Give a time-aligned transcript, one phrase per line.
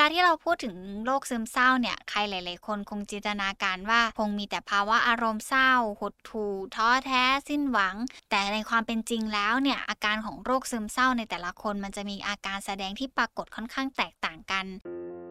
[0.00, 7.96] ลาที่เราพูดถึงโรคซึมเศร้าเนี่ย ใครหลาย ๆ คนคงจินตนาการว่าคงมีแต่ภาวะอารมณ์เศร้า หดหู่ท้อแท้สิ้นหวัง
[8.30, 14.66] แต่ในความเป็นจริงแล้วเนี่ยอาการของโรคซึมเศร้าในแต่ละคนมันจะมีอาการแสดงที่ปรากฏค่อนข้างแตกต่างกัน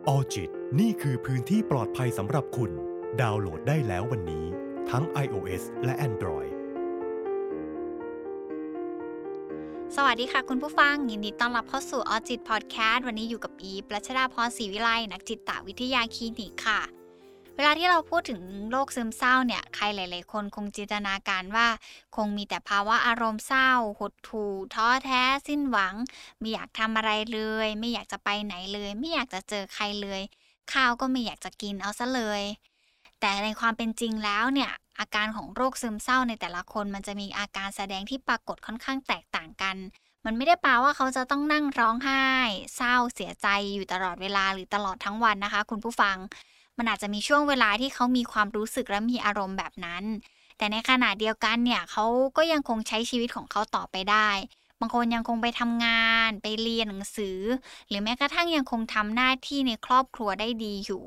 [0.07, 2.71] ออจิตนี่คือพื้นที่ปลอดภัยสำหรับคุณ
[3.21, 4.45] ดาวน์โหลดได้แล้ววันนี้
[4.89, 6.54] ทั้ง iOS และ Android
[9.99, 16.81] สวัสดีค่ะคุณผู้ฟัง ยินดีต้อนรับเข้าสู่ออจิตพอดแคสต์วันนี้อยู่กับอีฟรัชดาพรศรีวิไลนักจิตวิทยาคลินิกค่ะ
[17.55, 21.67] เวลาที่เราพูดถึงโรคซึมเศร้าเนี่ย ใครหลาย ๆ คนคงจินตนาการว่า
[22.15, 25.95] คงมีแต่ภาวะอารมณ์เศร้า หดหู่ท้อแท้ สิ้นหวัง
[26.39, 30.21] ไม่อยากทำอะไรเลย ไม่อยากจะไปไหนเลย ไม่อยากจะเจอใครเลย
[30.73, 32.43] ข้าวก็ไม่อยากจะกินเอาซะเลย
[33.19, 39.75] แต่ในความเป็นจริงแล้วเนี่ย อาการของโรคซึมเศร้าในแต่ละคนมันจะมีอาการแสดงที่ปรากฏค่อนข้างแตกต่างกัน
[40.25, 42.25] มันไม่ได้แปลว่าเขาจะต้องนั่งร้องไห้
[42.75, 46.17] เศร้าเสียใจอยู่ตลอดเวลาหรือตลอดทั้งวันนะคะ คุณผู้ฟัง
[46.77, 50.03] มันอาจจะมีช่วงเวลาที่เขามีความรู้สึกและมีอารมณ์แบบนั้น
[50.57, 52.05] แต่ในขณะเดียวกันเนี่ยเขา
[52.37, 54.29] ก็ยังคงใช้ชีวิตของเขาต่อไปได้
[54.79, 57.39] บางคนยังคงไปทำงาน ไปเรียนหนังสือ
[57.87, 61.05] หรือแม้กระทั่งยังคงทำหน้าที่ในครอบครัวได้ดีอยู่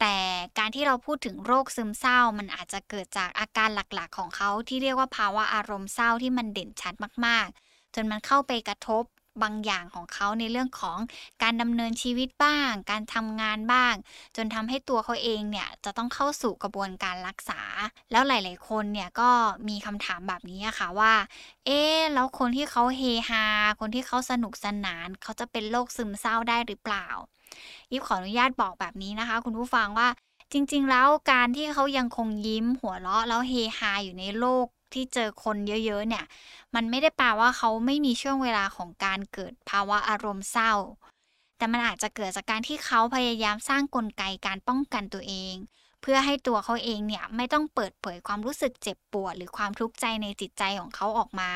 [0.00, 0.16] แต่
[0.58, 6.94] การที่เราพูดถึงโรคซึมเศร้า มันอาจจะเกิดจากอาการหลักๆ ของเขาที่เรียกว่าภาวะอารมณ์เศร้าที่มันเด่นชัด
[7.26, 9.04] มากๆ จนมันเข้าไปกระทบ
[9.42, 10.98] บางอย่างของเขาในเรื่องของ
[11.42, 13.94] การดำเนินชีวิตบ้าง การทำงานบ้าง
[14.36, 17.60] จนทำให้ตัวเขาเองเนี่ยจะต้องเข้าสู่กระบวนการรักษา
[18.10, 19.30] แล้วหลาย ๆ คนเนี่ยก็
[19.68, 21.14] มีคำถามแบบนี้ค่ะว่า
[21.66, 21.80] เอ๊
[22.14, 23.44] แล้วคนที่เขาเฮฮา
[23.80, 27.08] คนที่เขาสนุกสนาน เขาจะเป็นโรคซึมเศร้าได้หรือเปล่า
[27.90, 30.08] อีฟขออนุญาตบอกแบบนี้นะคะ คุณผู้ฟังว่า
[30.52, 36.24] จริง ๆ แล้วการที่เขายังคงยิ้มหัวเราะแล้วเฮฮาอยู่ในโลก ที่เจอคนเยอะๆเนี่ย
[36.74, 40.72] มันไม่ได้แปลว่าเขาไม่มีช่วงเวลาของการเกิดภาวะอารมณ์เศร้า
[41.56, 45.54] แต่มันอาจจะเกิดจากการที่เขาพยายามสร้างกลไกการป้องกันตัวเอง
[46.02, 51.52] เพื่อให้ตัวเขาเองเนี่ยไม่ต้องเปิดเผยความรู้สึกเจ็บปวด หรือความทุกข์ใจในจิตใจของเขาออกมา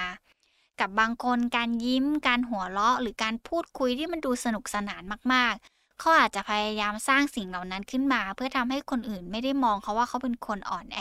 [0.80, 11.00] กับบางคนการยิ้ม การหัวเราะ หรือการพูดคุยที่มันดูสนุกสนานมากๆเขาอาจจะพยายามสร้างสิ่งเหล่านั้นขึ้นมา เพื่อทำให้คนอื่นไม่ได้มองเขาว่าเขาเป็นคนอ่อนแอ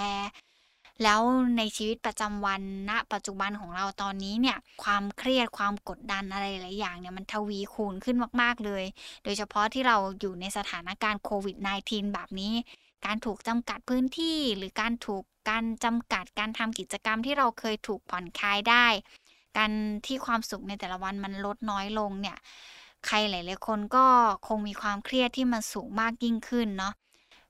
[1.02, 1.22] แล้ว
[1.58, 8.84] ในชีวิตประจำวันณนะปัจจุบันของเราตอนนี้เนี่ยความเครียดความกดดันอะไรหลายอย่างเนี่ยมันทวีคูณขึ้นมากๆเลย
[9.24, 12.54] โดยเฉพาะที่เราอยู่ในสถานการณ์โควิด -19 แบบนี้
[13.06, 18.88] การถูกจำกัดพื้นที่ หรือการถูกการจำกัดการทำกิจกรรมที่เราเคยถูกผ่อนคลายได้
[19.58, 19.72] การ
[20.06, 22.38] ที่ความสุขในแต่ละวันมันลดน้อยลงเนี่ย
[23.08, 24.06] ใครหลายๆคนก็
[24.48, 26.94] คงมีความเครียดที่มันสูงมากยิ่งขึ้นเนาะ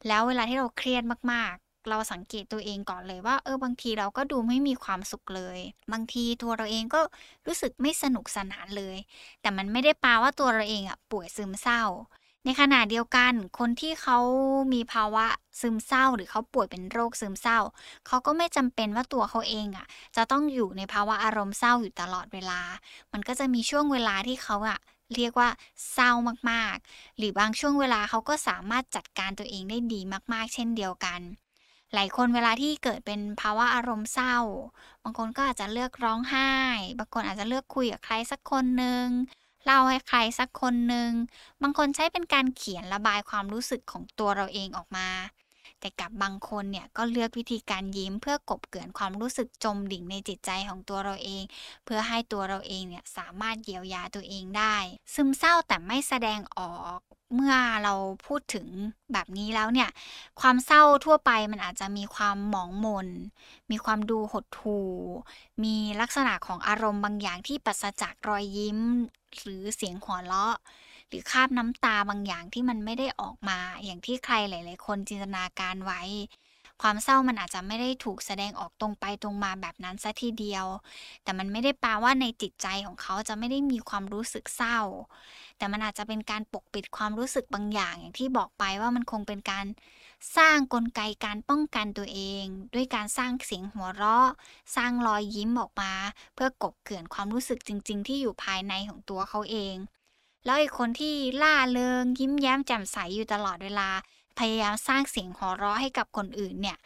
[0.07, 1.03] แล้วเวลาที่เราเครียด
[1.33, 1.55] มาก
[1.89, 5.59] เราสังเกตตัวเองก่อนเลยว่า เออบางทีเราก็ดูไม่มีความสุขเลย
[5.91, 7.01] บางทีตัวเราเองก็
[7.47, 8.97] รู้สึกไม่สนุกสนานเลย
[9.41, 11.83] แต่มันไม่ได้แปลว่าตัวเราเองอะป่วยซึมเศร้า
[12.45, 14.17] ในขณะเดียวกันคนที่เขา
[14.73, 15.25] มีภาวะ
[15.59, 17.59] ซึมเศร้า หรือเขาป่วยเป็นโรคซึมเศร้า
[18.07, 22.61] เขาก็ไม่จำเป็นว่าตัวเขาเองอะ จะต้องอยู่ในภาวะอารมณ์เศร้าอยู่ตลอดเวลา
[23.13, 24.79] มันก็จะมีช่วงเวลาที่เขาอะ
[25.15, 25.49] เรียกว่า
[25.93, 26.11] เศร้า
[26.51, 29.99] มากๆ หรือบางช่วงเวลาเขาก็สามารถจัดการตัวเองได้ดี
[30.33, 31.21] มากๆ เช่นเดียวกัน
[31.93, 34.37] หลายคนเวลาที่เกิดเป็นภาวะอารมณ์เศร้า
[35.03, 36.51] บางคนก็อาจจะเลือกร้องไห้
[36.99, 39.05] บางคนอาจจะเลือกคุยกับใครสักคนหนึ่ง
[39.65, 41.11] เล่าให้ใครสักคนหนึ่ง
[41.61, 45.09] บางคนใช้เป็นการเขียนระบายความรู้สึกของตัวเราเองออกมา
[45.79, 51.43] แต่กับบางคนเนี่ยก็เลือกวิธีการยิ้มเพื่อกบเกินความรู้สึกจมดิ่งในจิตใจของตัวเราเอง
[51.85, 54.75] เพื่อให้ตัวเราเองเนี่ยสามารถเยียวยาตัวเองได้
[55.13, 56.99] ซึมเศร้าแต่ไม่แสดงออก
[57.35, 57.93] เมื่อเรา
[58.27, 58.67] พูดถึง
[59.13, 59.89] แบบนี้แล้วเนี่ย
[60.41, 63.07] ความเศร้าทั่วไปมันอาจจะมีความหมองมน
[63.71, 64.89] มีความดูหดหู่
[65.63, 68.79] มีลักษณะของอารมณ์บางอย่างที่ปัสจากรอยยิ้ม
[69.41, 70.55] หรือเสียงหัวเราะ
[71.07, 76.01] หรือคาบน้ำตาบางอย่างที่มันไม่ได้ออกมา อย่างที่ใครหลาย ๆ คนจินตนาการไว้
[76.83, 80.65] ความเศร้ามันอาจจะไม่ได้ถูกแสดงออกตรงไปตรงมาแบบนั้นซะทีเดียว
[81.23, 84.79] แต่มันไม่ได้แปลว่าในจิตใจของเขาจะไม่ได้มีความรู้สึกเศร้า
[85.57, 89.65] แต่มันอาจจะเป็นการปกปิดความรู้สึกบางอย่างอย่างที่บอกไปว่ามันคงเป็นการ
[90.37, 94.29] สร้างกลไกการป้องกันตัวเอง ด้วยการสร้างเสียงหัวเราะ
[94.75, 95.93] สร้างรอยยิ้มออกมา
[96.33, 99.75] เพื่อกบเกลื่อนความรู้สึกจริง ๆ ที่อยู่ภายในของตัวเขาเอง
[100.45, 103.89] แล้วไอ้คนที่ล่าเริงยิ้มแย้มแจ่มใสอยู่ตลอดเวลา
[104.39, 106.77] พยายามสร้างเสียงหัวเราะให้กับคนอื่นเนี่ย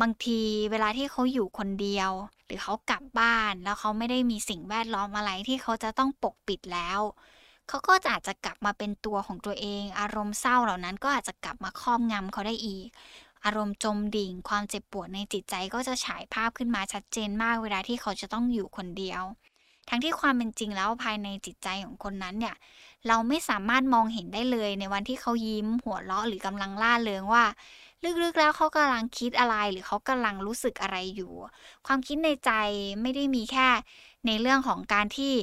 [0.00, 2.10] บางทีเวลาที่เขาอยู่คนเดียว
[2.46, 7.00] หรือเขากลับบ้านแล้วเขาไม่ได้มีสิ่งแวดล้อมอะไรที่เขาจะต้องปกปิดแล้ว
[7.68, 12.86] เขาก็อาจจะกลับมาเป็นตัวของตัวเอง อารมณ์เศร้าเหล่านั้นก็อาจจะกลับมาครอบงำเขาได้อีก
[13.44, 19.22] อารมณ์จมดิ่ง ความเจ็บปวดในจิตใจก็จะฉายภาพขึ้นมาชัดเจนมากเวลาที่เขาจะต้องอยู่คนเดียว
[19.88, 22.56] ทั้งที่ความเป็นจริงแล้วภายในจิตใจของคนนั้นเนี่ย
[23.08, 27.44] เราไม่สามารถมองเห็นได้เลยในวันที่เขายิ้มหัวเราะหรือกำลังล่าเริงว่า
[28.22, 31.32] ลึกๆแล้วเขากำลังคิดอะไรหรือเขากำลังรู้สึกอะไรอยู่
[31.86, 32.50] ความคิดในใจ
[33.02, 33.68] ไม่ได้มีแค่
[34.26, 35.34] ในเรื่องของการที่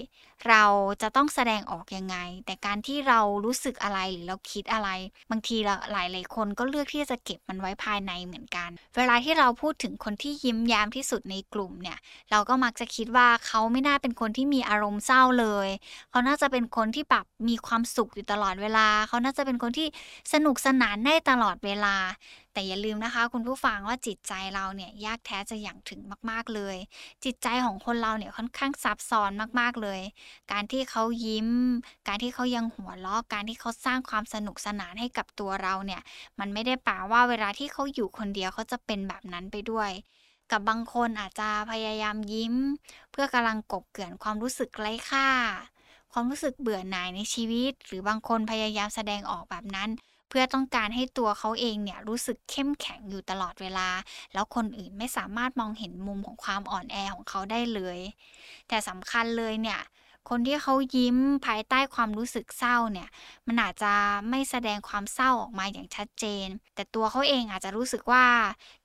[0.50, 0.64] เรา
[1.02, 4.90] จะต้องแสดงออกยังไง แต่การที่เรารู้สึกอะไรหรือเราคิดอะไร
[5.32, 11.98] บางทีหลายหลายคนก็เลือกที่จะเก็บมันไว้ภายในเหมือนกัน เวลาที่เราพูดถึงคนที่ยิ้มแย้มที่สุดในกลุ่มเนี่ย
[12.32, 15.70] เราก็มักจะคิดว่าเขาไม่น่าเป็นคนที่มีอารมณ์เศร้าเลย
[16.10, 19.88] เขาน่าจะเป็นคนที่แบบมีความสุขอยู่ตลอดเวลา เขาน่าจะเป็นคนที่
[20.34, 21.96] สนุกสนานได้ตลอดเวลา
[22.54, 26.78] แต่อย่าลืมนะคะ คุณผู้ฟังว่าจิตใจเราเนี่ยยากแท้จะอย่างถึงมาก ๆเลย
[27.24, 30.00] จิตใจของคนเราเนี่ยค่อนข้างซับซ้อนมากๆเลย
[30.52, 31.50] การที่เขายิ้ม
[32.08, 36.02] การที่เขายังหัวเราะการที่เขาสร้างความสนุกสนานให้กับตัวเราเนี่ย
[36.40, 39.92] มันไม่ได้แปลว่าเวลาที่เขาอยู่คนเดียวเขาจะเป็นแบบนั้นไปด้วย
[40.52, 42.56] กับบางคนอาจจะพยายามยิ้ม
[43.12, 45.30] เพื่อกำลังกบเกลื่อนความรู้สึกไร้ค่า
[46.14, 49.90] ความรู้สึกเบื่อหน่ายในชีวิต หรือบางคนพยายามแสดงออกแบบนั้น
[50.30, 53.90] เพื่อต้องการให้ตัวเขาเองเนี่ยรู้สึกเข้มแข็งอยู่ตลอดเวลา
[54.34, 58.00] แล้วคนอื่นไม่สามารถมองเห็นมุมของความอ่อนแอของเขาได้เลย
[58.68, 59.80] แต่สำคัญเลยเนี่ย
[60.30, 63.10] คนที่เขายิ้มภายใต้ความรู้สึกเศร้าเนี่ย
[63.48, 63.94] มันอาจจะ
[64.30, 68.26] ไม่แสดงความเศร้าออกมาอย่างชัดเจน แต่ตัวเขาเองอาจจะรู้สึกว่า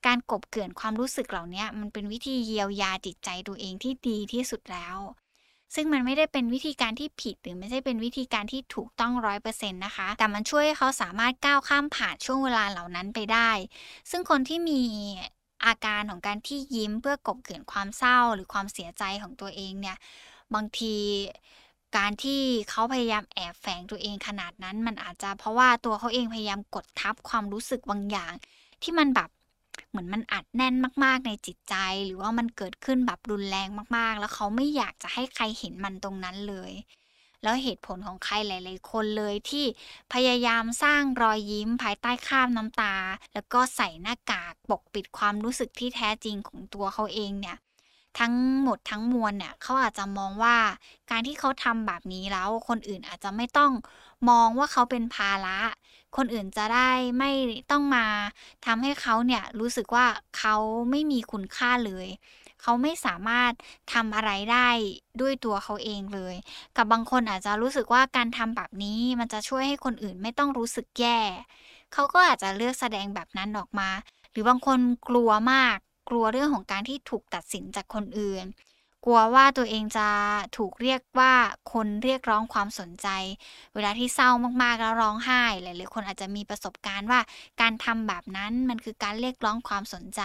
[0.05, 4.97] การกบเกลื่อนความรู้สึกเหล่านี้มันเป็นวิธีเยียวยาจิตใจตัวเองที่ดีที่สุดแล้ว
[5.75, 13.51] ซึ่งมันไม่ได้เป็นวิธีการที่ผิดหรือไม่ใช่เป็นวิธีการที่ถูกต้องร้อยเปอร์เซ็นต์นะคะ แต่มันช่วยให้เขาสามารถก้าวข้ามผ่านช่วงเวลาเหล่านั้นไปได้
[14.11, 14.81] ซึ่งคนที่มี
[15.65, 19.97] อาการของการที่ยิ้มเพื่อกบเกลื่อนความเศร้าหรือความเสียใจของตัวเองเนี่ย
[20.55, 20.95] บางที
[21.97, 28.33] การที่เขาพยายามแอบแฝงตัวเองขนาดนั้น มันอาจจะเพราะว่าตัวเขาเองพยายามกดทับความรู้สึกบางอย่าง
[28.83, 29.29] ที่มันแบบ
[29.89, 31.75] เหมือนมันอัดแน่นมาก ๆ ในจิตใจ
[32.05, 33.67] หรือว่ามันเกิดขึ้นแบบรุนแรง
[33.97, 36.71] มาก ๆ แล้วเขาไม่อยากจะให้ใครเห็นมันตรงนั้นเลย
[37.43, 39.65] แล้วเหตุผลของใครหลาย ๆ คนเลยที่
[40.13, 42.95] พยายามสร้างรอยยิ้มภายใต้ข้ามน้ำตา
[43.33, 47.57] แล้วก็ใส่หน้ากากปกปิดความรู้สึกที่แท้จริงของตัวเขาเองเนี่ย
[48.19, 48.33] ทั้ง
[48.63, 50.57] หมดทั้งมวลเนี่ยเขาอาจจะมองว่า
[51.11, 53.71] การที่เขาทำแบบนี้แล้วคนอื่นอาจจะไม่ต้อง
[54.29, 55.59] มองว่าเขาเป็นภาระ
[56.17, 56.89] คนอื่นจะได้
[57.19, 57.31] ไม่
[57.71, 58.05] ต้องมา
[58.65, 60.05] ทำให้เขาเนี่ยรู้สึกว่า
[60.37, 60.55] เขา
[60.89, 62.07] ไม่มีคุณค่าเลย
[62.61, 63.51] เขาไม่สามารถ
[63.93, 64.69] ทำอะไรได้
[65.21, 66.35] ด้วยตัวเขาเองเลย
[66.77, 71.19] กับบางคนอาจจะรู้สึกว่าการทำแบบนี้มันจะช่วยให้คนอื่นไม่ต้องรู้สึกแย่
[71.93, 73.89] เขาก็อาจจะเลือกแสดงแบบนั้นออกมา
[74.31, 74.79] หรือบางคน
[75.09, 75.77] กลัวมาก
[76.09, 78.45] กลัวเรื่องของการที่ถูกตัดสินจากคนอื่น
[79.05, 80.07] กลัวว่าตัวเองจะ
[80.57, 81.33] ถูกเรียกว่า
[81.73, 83.07] คนเรียกร้องความสนใจ
[83.75, 84.29] เวลาที่เศร้า
[84.63, 87.19] มากๆแล้วร้องไห้ หลายๆคนอาจจะมีประสบการณ์ว่า
[87.61, 90.21] การทำแบบนั้นมันคือการเรียกร้องความสนใจ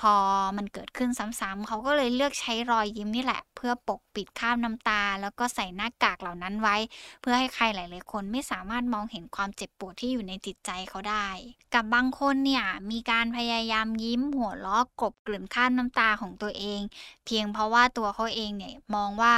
[0.00, 0.14] พอ
[0.56, 6.76] มันเกิดขึ้นซ้ำๆเขาก็เลยเลือกใช้รอยยิ้มนี่แหละ เพื่อปกปิดข้ามน้ำตา แล้วก็ใส่หน้ากากเหล่านั้นไว้
[7.20, 11.28] เพื่อให้ใครหลายๆคนไม่สามารถมองเห็นความเจ็บปวดที่อยู่ในจิตใจเขาได้
[11.74, 16.80] กับบางคนเนี่ยมีการพยายามยิ้มหัวล้อกบกลืนข้ามน้ำตาของตัวเอง
[17.24, 19.34] เพียงเพราะว่าตัวเขาเองเนี่ยมองว่า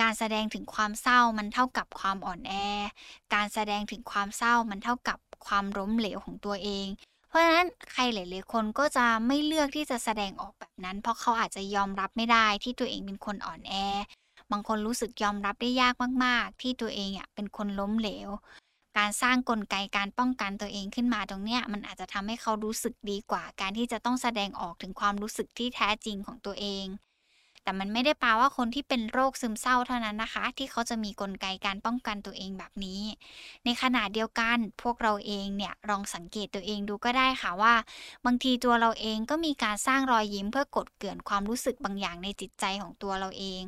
[0.00, 2.52] การแสดงถึงความเศร้ามันเท่ากับความอ่อนแอ
[3.34, 6.86] การแสดงถึงความเศร้ามันเท่ากับความล้มเหลวของตัวเอง
[7.32, 13.74] เพราะฉะนั้นใครหลายๆคนก็จะไม่เลือกที่จะแสดงออกแบบนั้น เพราะเขาอาจจะยอมรับไม่ได้ที่ตัวเองเป็นคนอ่อนแอ
[14.50, 15.94] บางคนรู้สึกยอมรับได้ยาก
[16.24, 18.28] มาก ๆ ที่ตัวเองอะเป็นคนล้มเหลว
[18.98, 26.86] การสร้างกลไกการป้องกันตัวเองขึ้นมาตรงเนี้ยมันอาจจะทำให้เขารู้สึกดีกว่า การที่จะต้องแสดงออกถึงความรู้สึกที่แท้จริงของตัวเอง
[27.64, 33.02] แต่มันไม่ได้แปลว่าคนที่เป็นโรคซึมเศร้าเท่านั้นนะคะ ที่เขาจะมีกลไกการป้องกันตัวเองแบบนี้
[33.64, 37.74] ในขณะเดียวกันพวกเราเองเนี่ยลองสังเกตตัวเองดูก็ได้ค่ะว่า
[38.24, 43.62] บางทีตัวเราเองก็มีการสร้างรอยยิ้มเพื่อกดเกลื่อนความรู้สึกบางอย่างในจิตใจของตัวเราเอง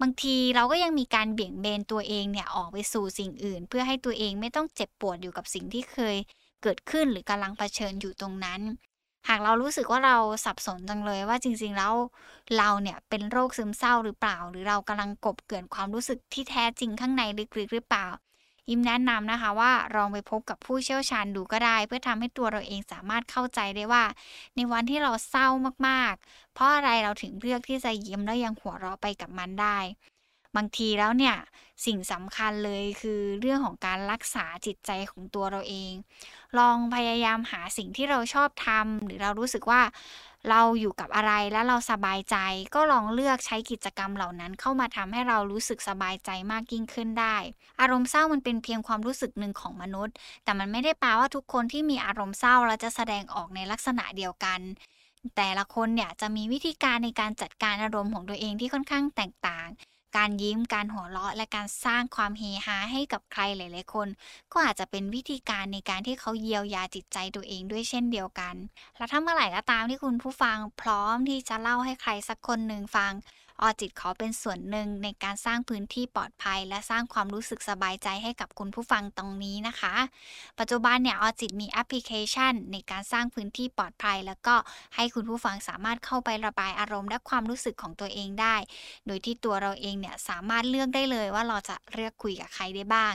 [0.00, 6.16] บางทีเราก็ยังมีการเบี่ยงเบนตัวเองเนี่ยออกไปสู่สิ่งอื่น เพื่อให้ตัวเองไม่ต้องเจ็บปวดอยู่กับสิ่งที่เคย
[6.62, 8.60] เกิดขึ้นหรือกำลังเผชิญอยู่ตรงนั้น
[9.28, 11.94] หากเรารู้สึกว่าเราสับสนจังเลยว่าจริง ๆ แล้ว
[12.58, 17.22] เราเนี่ยเป็นโรคซึมเศร้าหรือเปล่า หรือเรากำลังกบเกินความรู้สึกที่แท้จริงข้างใน
[17.58, 18.08] ลึกๆหรือเปล่า
[18.70, 24.04] ยิมแนะนำนะคะว่าลองไปพบกับผู้เชี่ยวชาญดูก็ได้ เพื่อทำให้ตัวเราเองสามารถเข้าใจได้ว่า
[24.56, 25.48] ในวันที่เราเศร้า
[25.88, 29.78] มากๆ เพราะอะไรเราถึงเลือกที่จะยิ้มแล้วยังหัวเราะไปกับมันได้
[30.56, 31.36] บางทีแล้วเนี่ย
[31.86, 35.92] สิ่งสำคัญเลยคือเรื่องของการรักษาจิตใจของตัวเราเอง
[36.58, 39.82] ลองพยายามหาสิ่งที่เราชอบทำหรือเรารู้สึกว่า
[40.50, 42.36] เราอยู่กับอะไรแล้วเราสบายใจ
[42.74, 47.36] ก็ลองเลือกใช้กิจกรรมเหล่านั้นเข้ามาทำให้เรารู้สึกสบายใจมากยิ่งขึ้นได้
[47.80, 50.14] อารมณ์เศร้ามันเป็นเพียงความรู้สึกหนึ่งของมนุษย์
[50.44, 54.60] แต่มันไม่ได้แปลว่าทุกคนที่มีอารมณ์เศร้าแล้วจะแสดงออกในลักษณะเดียวกัน
[55.36, 59.68] แต่ละคนเนี่ยจะมีวิธีการในการจัดการอารมณ์ของตัวเองที่ค่อนข้างแตกต่าง
[60.16, 64.08] การยิ้มการหัวเราะและการสร้างความเฮฮาให้กับใครหลาย ๆ คน
[64.52, 68.54] ก็อาจจะเป็นวิธีการในการที่เขาเยียวยาจิตใจตัวเองด้วยเช่นเดียวกัน
[68.96, 73.12] แล้วถ้าเมื่อไหร่ก็ตามที่คุณผู้ฟังพร้อมที่จะเล่าให้ใครสักคนหนึ่งฟัง
[73.62, 79.94] ออจิตขอเป็นส่วนหนึ่งในการสร้างพื้นที่ปลอดภัย และสร้างความรู้สึกสบายใจให้กับคุณผู้ฟังตรงนี้นะคะ
[80.58, 84.54] ปัจจุบันเนี่ยออจิตมีแอปพลิเคชัน ในการสร้างพื้นที่ปลอดภัย แล้วก็
[84.96, 88.56] ให้คุณผู้ฟังสามารถเข้าไประบายอารมณ์และความรู้สึกของตัวเองได้
[89.06, 93.12] โดยที่ตัวเราเองเนี่ยสามารถเลือกได้เลยว่าเราจะเลือกคุยกับใครได้บ้าง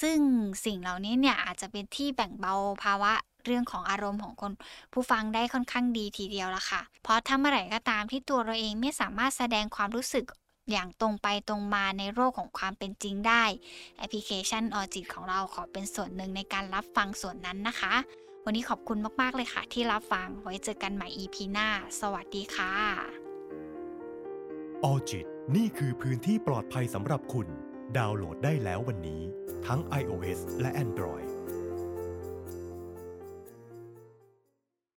[0.00, 0.18] ซึ่ง
[0.64, 3.12] สิ่งเหล่านี้เนี่ยอาจจะเป็นที่แบ่งเบาภาวะ
[3.46, 4.52] เรื่องของอารมณ์ของคน
[4.92, 10.24] ผู้ฟังได้ค่อนข้างดีทีเดียวละค่ะ เพราะถ้าเมื่อไหร่ก็ตามที่ตัวเราเองไม่สามารถแสดงความรู้สึก
[10.70, 13.44] อย่างตรงไปตรงมาในโลกของความเป็นจริงได้
[13.98, 17.94] แอปพลิเคชันออจิตของเราขอเป็นส่วนหนึ่งในการรับฟังส่วนนั้นนะคะ
[18.44, 21.68] วันนี้ขอบคุณมาก ๆ เลยค่ะ ที่รับฟังไว้เจอกันใหม่ EP หน้า
[22.00, 22.72] สวัสดีค่ะ
[24.84, 27.48] ออจิตนี่คือพื้นที่ปลอดภัยสำหรับคุณ
[27.98, 29.22] ดาวน์โหลดได้แล้ววันนี้
[29.66, 31.28] ทั้ง iOS และ Android